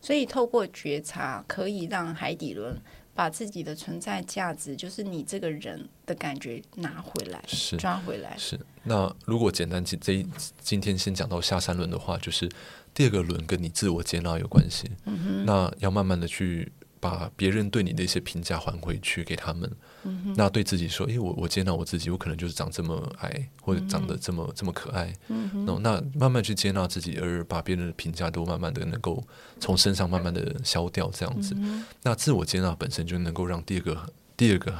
[0.00, 2.74] 所以透过觉察，可以让海底轮
[3.12, 8.34] 把自己的存在价值，就是你这个人的感觉拿回来，是抓回来。
[8.38, 8.58] 是。
[8.84, 10.26] 那如果简单今这一
[10.62, 12.48] 今天先讲到下三轮的话，就是。
[12.94, 19.70] 第二个轮跟你自我接纳有关系，嗯，那要慢慢的去把别人对你的一些评价还回去给他们，
[20.04, 29.22] 嗯，那对自己说，诶，我我接纳我自己，我可能就是长这么矮，或者长得这么，嗯，这么可爱，嗯，那那慢慢去接纳自己，而把别人的评价都慢慢的能够
[29.58, 34.72] 从身上慢慢的消掉，这样子，嗯，那自我接纳本身就能够让第二个第二个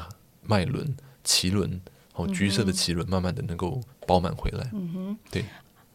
[0.42, 1.80] 脉轮脐轮
[2.14, 5.44] 哦，橘色的脐轮慢慢的能够饱满回来，嗯哼，对，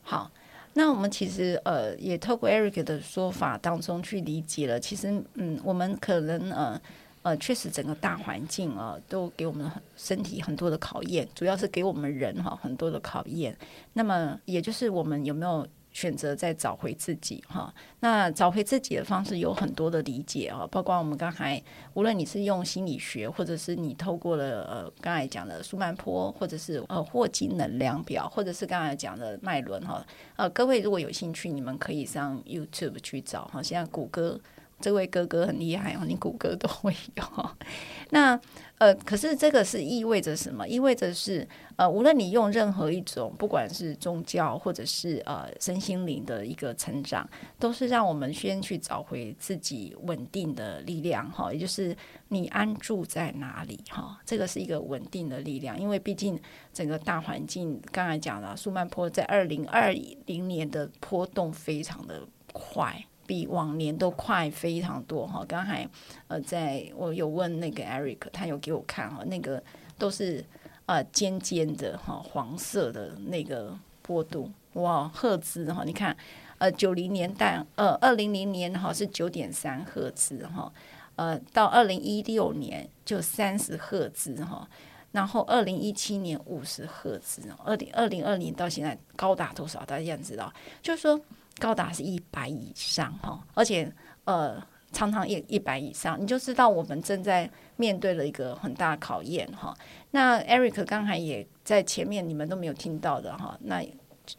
[0.04, 0.30] 好。
[0.74, 6.80] 那我们其实呃，也透过 Eric 的说法当中去理解了，其实嗯，我们可能呃
[7.22, 13.54] 呃，确实整个大环境啊，都给我们身体很多的考验，主要是给我们人哈很多的考验。
[13.94, 15.68] 那么也就是我们有没有
[16.00, 17.74] 选择再找回自己哈。
[18.00, 21.62] 那找回自己的方式有很多的理解啊，包括我们刚才
[21.94, 30.02] 无论你是用心理学，或者是你透过了呃刚才讲的苏曼坡，或者是呃霍金能量表，或者是刚才讲的脉轮哈。
[30.38, 33.62] 呃，各位如果有兴趣，你们可以上 YouTube 去找哈。
[33.62, 34.40] 现在谷歌
[34.80, 37.24] 这位哥哥很厉害哦，你谷歌都会有。
[38.12, 38.40] 那
[38.80, 40.68] 呃，可是这个是意味着什么？
[40.68, 51.96] 意味着是呃，无论你用任何一种，不管是宗教或者是呃身心灵的一个成长，都是让我们先去找回自己稳定的力量哈，也就是
[52.30, 56.40] 你安住在哪里哈，这个是一个稳定的力量，因为毕竟
[56.74, 59.94] 整个大环境，刚才讲了，苏曼坡在二零二
[60.26, 63.06] 零年的波动非常的快。
[63.30, 65.46] 比往年都快非常多哈！
[65.48, 65.88] 刚才
[66.28, 69.62] 呃，在我有问那个 Eric，他有给我看哈，那个
[70.00, 70.44] 都是
[70.88, 76.18] 呃尖尖的哈，黄色的那个波度哇，赫兹哈，你看
[76.58, 80.74] 呃九零年代呃二零零年哈是九点三赫兹哈，
[81.16, 84.68] 呃到二零一六年就三十赫兹哈，
[85.12, 89.86] 然后二零一七年五十赫兹，二零二零二零到现在高达多少？
[89.86, 90.52] 大家想知道，
[90.82, 91.22] 就是说。
[91.60, 93.92] 高达是一百以上哈，而且
[94.24, 94.60] 呃，
[94.92, 99.76] 常常一一百以上，你就知道我们正在面对了一个很大考验哈。
[100.10, 103.56] 那 Eric 刚才也在前面，你们都没有听到的哈。
[103.62, 103.86] 那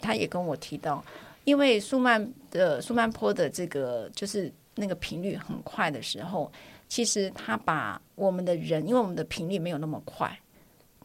[0.00, 1.04] 他也跟我提到，
[1.44, 6.50] 因为舒曼的舒曼波的这个就是那个频率很快的时候，
[6.88, 10.36] 其实他把我们的人，因为我们的频率没有那么快。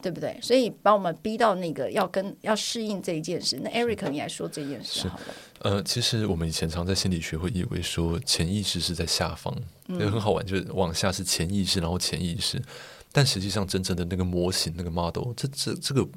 [0.06, 0.38] 对不对？
[0.40, 3.60] 所以把我们逼到那个要跟要适应这一件事。
[3.64, 5.26] 那 Eric，你来说这件事好了。
[5.62, 9.52] 呃，其实我们以前常在心理学会以为说潜意识是在下方，
[9.88, 12.62] 也、嗯、很好玩，就是往下是潜意识，然后潜意识。
[13.12, 16.08] 但实际上，真正的那个模型，那个 model，这这这个，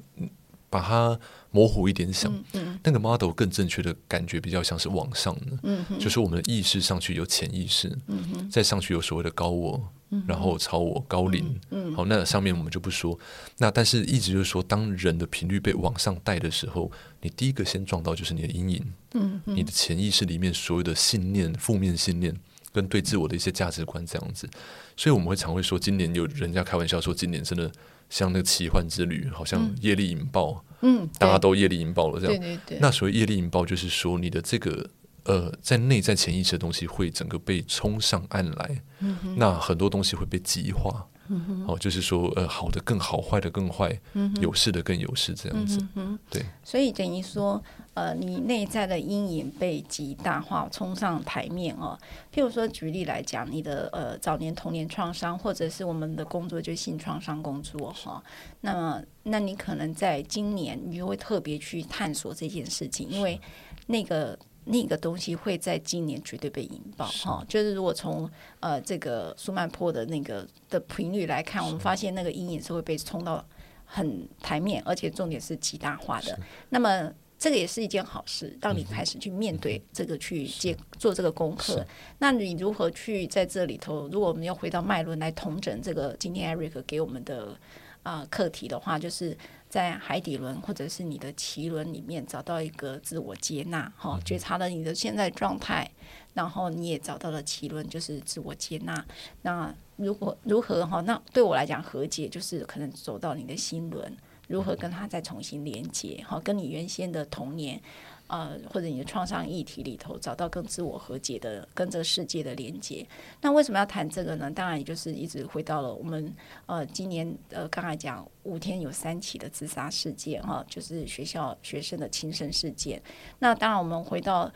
[0.71, 1.19] 把它
[1.51, 9.93] 模糊一点想，嗯嗯、那个 model 更正确的感觉比较像是往上的，嗯、就是我们的意识上去有潜意识，嗯、再上去有所谓的高我。
[10.27, 13.19] 然后超我高灵，嗯嗯、好，那上面我们就不说。
[13.59, 16.91] 那但是一直就是说，当人的频率被往上带的时候，
[17.21, 22.35] 你第一个先撞到就是你的阴影，你的潜意识里面所有的信念、负面信念
[22.73, 24.49] 跟对自我的一些价值观这样子。
[24.97, 27.71] 所以我们会常会说，今年有人家开玩笑说，今年真的
[28.09, 32.41] 像那个奇幻之旅，好像业力引爆，嗯，大家都业力引爆了这样。
[32.41, 32.79] 对对对。
[32.81, 34.91] 那所谓业力引爆，就是说你的这个。
[35.25, 46.45] 呃，在内在潜意识的东西会整个被冲上岸来，嗯、哼那很多东西会被极化，嗯、哦，就是说，呃，好的更好，坏的更坏，嗯、有事的更有事，这样子，嗯、对。
[46.65, 47.63] 所以等于说，
[47.95, 51.99] 呃，你内在的阴影被极大化，冲上台面哦。
[52.35, 58.23] 譬如说，举例来讲，你的呃早年童年创伤，或者是我们的工作就性创伤工作哈、哦，
[58.61, 63.41] 那么，那你可能在今年，你就会特别去探索这件事情，因为
[63.87, 64.39] 那个。
[64.71, 73.43] 那个东西会在今年绝对被引爆哈、哦，就是如果从呃这个苏曼坡的那个的频率来看，我们发现那个阴影是会被冲到
[73.87, 76.39] 很台面，而且重点是极大化的。
[76.69, 81.83] 那么这个也是一件好事，当你开始去面对这个，去接做这个功课，
[82.19, 84.07] 那你如何去在这里头？
[84.09, 87.59] 如果我们要回到脉轮来统整这个今天 Eric 给我们的
[88.03, 89.37] 啊、呃、课题的话，就是。
[89.69, 95.91] 在海底轮或者是你的脐轮里面找到一个自我接纳，哈，觉察了你的现在状态，
[96.35, 99.05] 然后你也找到了脐轮，就是自我接纳。
[99.43, 101.01] 那如果如何哈？
[101.03, 104.17] 那对我来讲，和解就是可能走到你的心轮，
[104.47, 107.81] 如何跟他再重新连接，哈，跟你原先的童年。
[108.29, 113.07] 呃，或者你的创伤议题里头找到跟自我和解的、跟这个世界的连接。
[113.41, 114.51] 那为什么要谈这个呢？
[114.51, 116.35] 当然，也就是一直回到了我们
[116.67, 123.03] 呃，今年呃，刚才讲五天有三起的自杀事件哈，就是学校学生的轻生事件。
[123.39, 124.51] 那当然，我们回到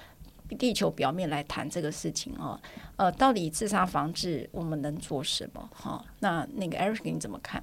[0.59, 2.61] 地球表面来谈这个事情啊，
[2.97, 5.71] 呃，到底自杀防治我们能做什么？
[5.73, 7.63] 哈，那那个 Eric 你怎么看？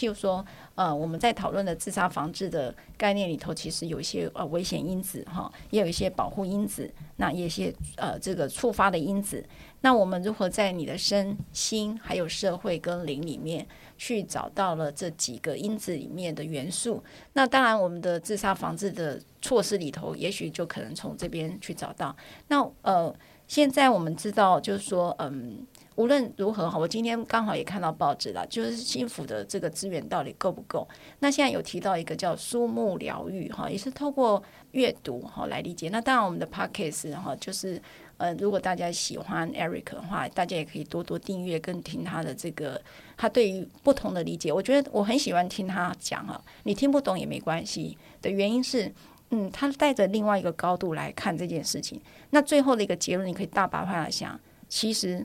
[0.00, 0.42] 譬如说，
[0.76, 9.44] 呃，我们在讨论的自杀防治的概念里头，其实有一些呃危险因子哈，也有一些保护因子，那一些呃这个触发的因子。
[9.82, 13.66] 那我们如何在你的身心还有社会跟灵里面
[13.98, 17.04] 去找到了这几个因子里面的元素？
[17.34, 22.16] 那当然，我们的自杀防治的措施里头，也许就可能从这边去找到。
[22.48, 23.14] 那呃，
[23.46, 25.66] 现在我们知道，就是说，嗯。
[26.00, 30.88] 无论如何哈，我今天刚好也看到报纸了，就是幸福的这个资源到底够不够？
[31.18, 35.90] 那现在有提到一个叫书目疗愈哈，也是透过阅读哈来理解。
[35.90, 37.78] 那当然我们的 Podcast 哈，就是
[38.16, 42.80] 呃，如果大家喜欢 Eric 的话，大家也可以多多订阅跟听他的这个
[43.18, 44.50] 他对于不同的理解。
[44.50, 48.90] 我觉得我很喜欢听他讲哈，你听不懂也没关系的原因是。
[49.32, 52.00] 嗯，他带着另外一个高度来看这件事情。
[52.30, 54.36] 那最后的一个结论，你可以大白话来想，
[54.68, 55.24] 其实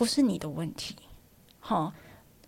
[0.00, 0.96] 不是你的问题。
[1.58, 1.92] 好，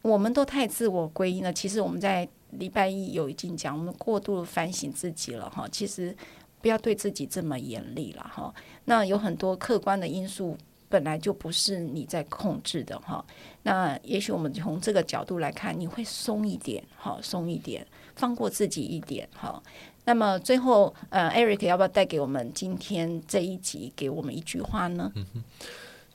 [0.00, 1.52] 我们都太自我归因了。
[1.52, 5.50] 其实我们在礼拜一有已经讲，我们过度反省自己了。
[5.50, 6.16] 哈，其实
[6.62, 8.22] 不要对自己这么严厉了。
[8.22, 8.54] 哈，
[8.86, 10.56] 那有很多客观的因素。
[10.88, 13.24] 本来就不是你在控制的哈，
[13.62, 19.62] 那也许我们从这个角度来看，你会松一点，哈，松一点，放过自己一点，哈。
[20.04, 25.10] 那么最后，呃，Eric 要不要带给我们今天这一集给我们一句话呢？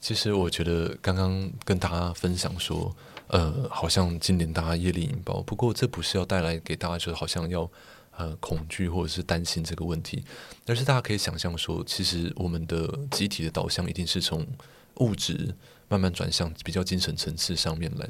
[0.08, 2.96] 其实我觉得刚刚跟大家分享说，
[3.28, 7.70] 呃，好像今年大家业力引爆，不过这不是要带来给大家，就是好像要。
[8.12, 10.24] 呃，恐惧或者是担心这个问题，
[10.66, 14.44] 而是大家可以想象说，其实我们的集体的导向一定是从
[14.96, 15.54] 物质
[15.88, 18.10] 慢慢转向比较精神层次上面来。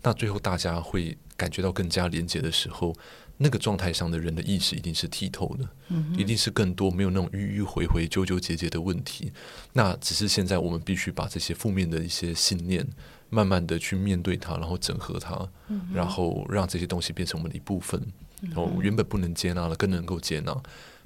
[0.00, 2.94] 那最后大家会感觉到更加连结的时候，
[3.38, 9.32] 那个状态上的人的意识一定是剔透的，嗯，一定是更多没有那种迂迂回回、纠纠结结的问题。
[9.72, 12.86] 那只是现在我们必须把这些负面的一些信念，
[13.30, 15.48] 慢慢的去面对它，然后整合它，
[15.92, 18.00] 然后让这些东西变成我们的一部分。
[18.42, 20.60] 然后，原本不能接纳了，更能够接纳，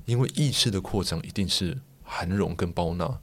[0.07, 3.19] 因为意识的扩张一定是涵容跟包纳，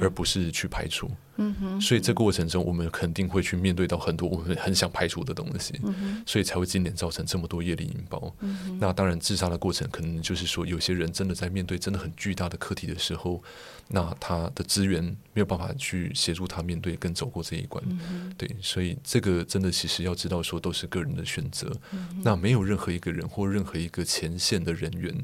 [0.00, 1.10] 而不是去排除。
[1.42, 8.30] 嗯哼，所以这个过程中，我们肯定会去面对到很多我们很想排除的东西，嗯、所以才会今年造成这么多业力引爆。
[8.40, 13.42] 嗯、那当然，自杀的过程可能就是说，有些人真的在面对真的很巨大的课题的时候，
[13.88, 15.02] 那他的资源
[15.32, 17.82] 没有办法去协助他面对跟走过这一关。
[17.88, 21.74] 嗯、对，所以这个真的其实要知道说，都是个人的选择。
[21.92, 25.14] 嗯、那没有任何一个人或任何一个前线的人员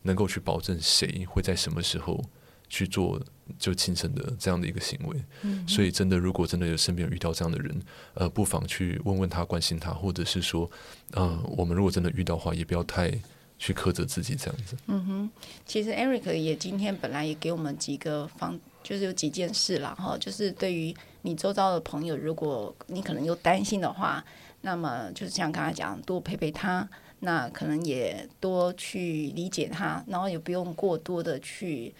[0.00, 2.24] 能够去保证谁会在什么时候。
[2.68, 3.20] 去做
[3.58, 7.80] 就轻生的这样的一个行为，嗯、所以真的，如果真的有身边有遇到这样的人，
[8.14, 10.68] 呃，不妨去问问他，关心他，或者是说，
[11.12, 13.08] 呃，我们如果真的遇到的话，也不要太
[13.56, 14.76] 去苛责自己这样子。
[14.86, 15.30] 嗯哼，
[15.64, 20.92] 其实 Eric 也今天本来也给我们几个方，就是有几件事啦哈，就是对于
[21.22, 24.24] 你周遭的朋友，如果你可能有担心的话，
[24.62, 26.88] 那么就是像刚才讲，多陪陪他，
[27.20, 31.94] 那可能也多去理解他，然后也不用过多的去。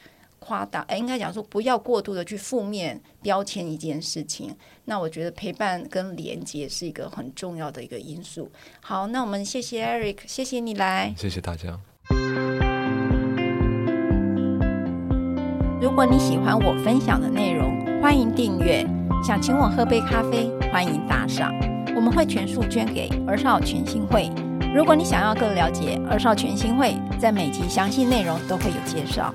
[0.46, 4.54] 夸大，哎，应该讲说不要过度的去负面标签一件事情。
[4.84, 8.48] 那我觉得陪伴跟连接是一个很重要的一个因素。
[8.80, 11.76] 好，那我们谢谢 Eric，谢谢你来，谢谢大家。
[15.80, 18.86] 如果你喜欢我分享的内容，欢迎订阅。
[19.24, 21.52] 想请我喝杯咖啡，欢迎打赏，
[21.96, 24.30] 我们会全数捐给儿少全新会。
[24.72, 29.34] 如果你想要更了解儿少全新会，在每集详细内容都会有介绍。